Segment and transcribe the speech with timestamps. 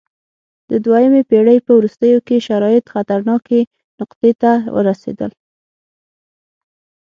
[0.69, 3.59] د دویمې پېړۍ په وروستیو کې شرایط خطرناکې
[3.99, 5.31] نقطې ته ورسېدل